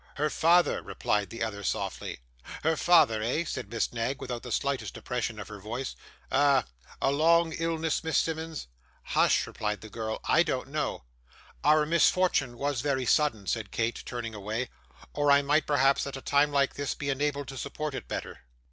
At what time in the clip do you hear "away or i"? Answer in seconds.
14.33-15.43